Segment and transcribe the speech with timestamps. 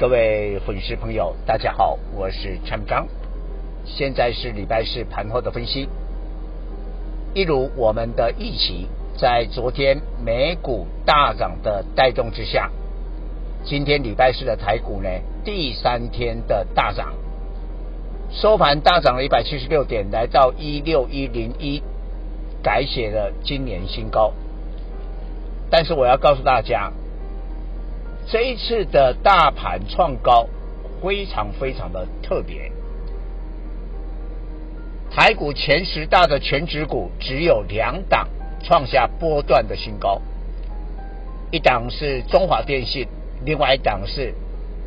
[0.00, 3.06] 各位粉丝朋友，大家好，我是蔡明彰，
[3.84, 5.90] 现在是礼拜四盘后的分析。
[7.34, 8.86] 一如我们的预期，
[9.18, 12.70] 在昨天美股大涨的带动之下，
[13.62, 15.10] 今天礼拜四的台股呢，
[15.44, 17.12] 第三天的大涨，
[18.30, 21.82] 收盘大涨了一百七十六点，来到一六一零一，
[22.62, 24.32] 改写了今年新高。
[25.68, 26.90] 但是我要告诉大家。
[28.30, 30.46] 这一次的大盘创高
[31.02, 32.70] 非常非常的特别，
[35.10, 38.28] 台股前十大的全值股只有两档
[38.62, 40.22] 创下波段的新高，
[41.50, 43.08] 一档是中华电信，
[43.44, 44.32] 另外一档是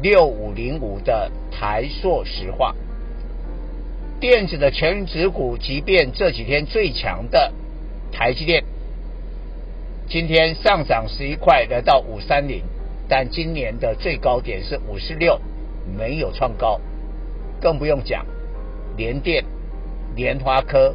[0.00, 2.74] 六五零五的台塑石化。
[4.18, 7.52] 电子的全值股，即便这几天最强的
[8.12, 8.64] 台积电，
[10.08, 12.62] 今天上涨十一块，来到五三零。
[13.08, 15.40] 但今年的最高点是五十六，
[15.96, 16.80] 没有创高，
[17.60, 18.26] 更不用讲，
[18.96, 19.44] 联电、
[20.16, 20.94] 联发科、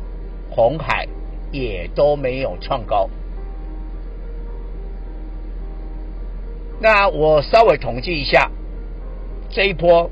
[0.50, 1.08] 鸿海
[1.52, 3.10] 也都没有创高。
[6.82, 8.52] 那我稍微统计一下，
[9.50, 10.10] 这一波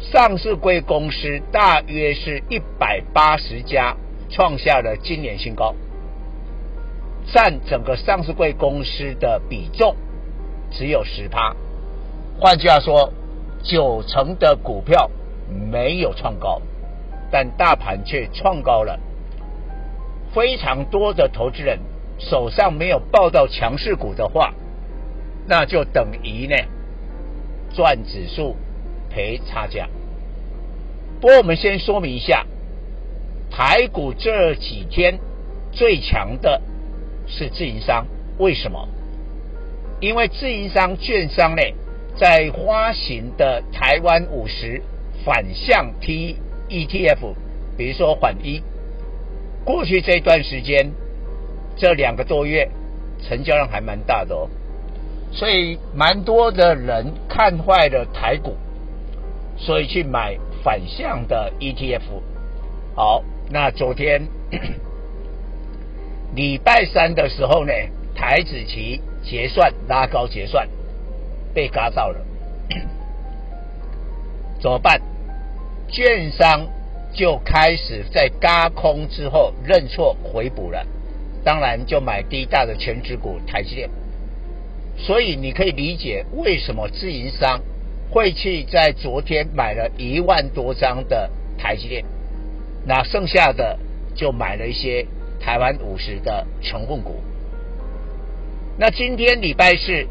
[0.00, 3.96] 上市柜公司大约是一百八十家，
[4.28, 5.74] 创下了今年新高，
[7.32, 9.94] 占整个上市柜公司的比重。
[10.76, 11.56] 只有十趴，
[12.38, 13.10] 换句话说，
[13.62, 15.10] 九成的股票
[15.72, 16.60] 没有创高，
[17.30, 19.00] 但大盘却创高了。
[20.34, 21.80] 非常多的投资人
[22.18, 24.52] 手上没有抱到强势股的话，
[25.46, 26.56] 那就等于呢
[27.72, 28.54] 赚指数
[29.08, 29.88] 赔差价。
[31.22, 32.44] 不过我们先说明一下，
[33.50, 35.18] 台股这几天
[35.72, 36.60] 最强的
[37.26, 38.06] 是自营商，
[38.38, 38.86] 为什么？
[40.00, 41.62] 因为自营商、券商呢，
[42.18, 44.82] 在发行的台湾五十
[45.24, 46.36] 反向 T
[46.68, 47.34] ETF，
[47.78, 48.62] 比如说反一，
[49.64, 50.92] 过去这段时间，
[51.76, 52.68] 这两个多月
[53.22, 54.48] 成交量还蛮大的哦，
[55.32, 58.54] 所以蛮多的人看坏了台股，
[59.56, 62.20] 所以去买反向的 ETF。
[62.94, 64.28] 好，那昨天
[66.36, 67.72] 礼拜三的时候呢，
[68.14, 69.00] 台子期。
[69.26, 70.68] 结算拉高结算，
[71.52, 72.24] 被嘎到了，
[74.60, 75.02] 怎么办？
[75.88, 76.66] 券商
[77.12, 80.86] 就开始在嘎空之后认错回补了，
[81.44, 83.90] 当然就买低大的全值股台积电。
[84.98, 87.60] 所以你可以理解为什么自营商
[88.10, 92.04] 会去在昨天买了一万多张的台积电，
[92.84, 93.78] 那剩下的
[94.14, 95.06] 就买了一些
[95.38, 97.20] 台湾五十的成分股。
[98.78, 100.06] 那今天礼拜四，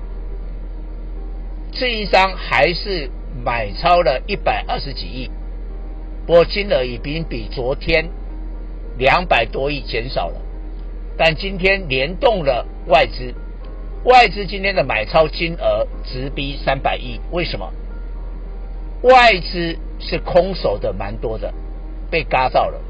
[1.71, 3.11] 自营商还是
[3.43, 5.29] 买超了一百二十几亿，
[6.25, 8.09] 不过金额已经比昨天
[8.97, 10.41] 两百多亿减少了。
[11.15, 13.35] 但今天联动了外资，
[14.03, 17.71] 外资今天的买超金额直逼三百亿，为什么？
[19.03, 21.53] 外资是空手的蛮多的，
[22.09, 22.81] 被嘎到了。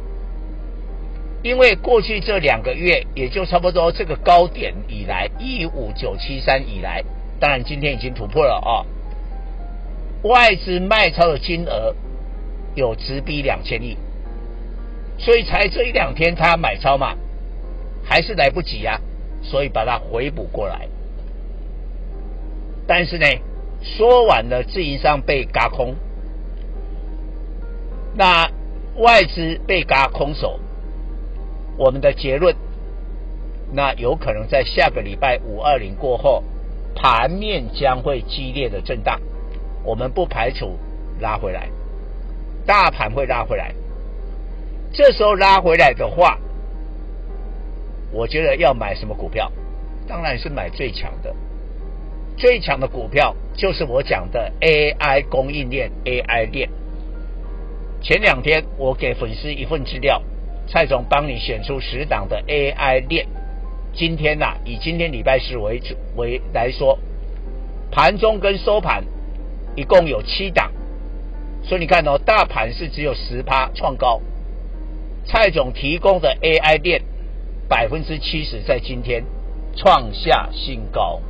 [1.46, 7.04] 因为过去这两个月，也就差不多这个高点以来，一五九七三以来，
[7.40, 8.86] 当然今天已经突破了啊、哦。
[10.28, 11.94] 外资卖超的金额
[12.74, 13.96] 有直逼两千亿，
[15.20, 17.16] 所以才这一两天他买超嘛，
[18.04, 20.88] 还是来不及呀、啊，所以把它回补过来。
[22.88, 23.28] 但是呢，
[23.84, 25.94] 说完了自营商被轧空，
[28.16, 28.50] 那
[28.98, 30.60] 外资被轧空手。
[31.78, 32.56] 我们的结论，
[33.72, 36.44] 那有可能在下个礼拜五二零过后，
[36.96, 39.20] 盘面将会激烈的震荡，
[39.84, 40.78] 我们不排除
[41.20, 41.70] 拉回来，
[42.66, 43.74] 大盘会拉回来。
[44.94, 46.38] 这时候拉回来的话，
[48.12, 49.52] 我觉得要买什么股票？
[50.08, 51.36] 当然是买最强的，
[52.38, 56.70] 最强的股票就是我讲的 AI 供应链 AI 链。
[58.02, 60.22] 前两天我给粉丝一份资料。
[60.68, 63.28] 蔡总帮你选出十档的 AI 链，
[63.94, 66.98] 今天呐、啊，以今天礼拜四为主为来说，
[67.92, 69.04] 盘中跟收盘
[69.76, 70.72] 一共有七档
[71.64, 74.22] 所以你看哦，大盘是只有十趴创高，
[75.26, 77.02] 蔡总提供的 AI 链
[77.68, 79.24] 百分之七十在今天
[79.76, 81.22] 创下新高，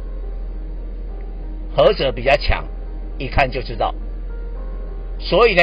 [1.75, 2.65] 何者比较强？
[3.17, 3.95] 一看就知道。
[5.19, 5.61] 所以呢，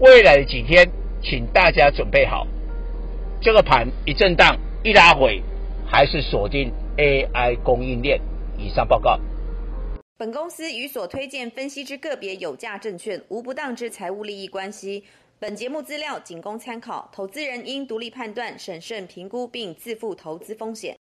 [0.00, 0.90] 未来的几天，
[1.22, 2.46] 请大家准备好，
[3.42, 4.54] 这个盘一震荡
[4.84, 5.42] 一拉回，
[5.86, 8.20] 还是锁定 AI 供应链。
[8.58, 9.18] 以上报告。
[10.18, 15.02] 本公司与所推荐分析之个别有价证券无不当之财务利益关系。
[15.38, 20.98] 本节目资料仅供参考，投资人应独立判断、审慎评估并自负投资风险。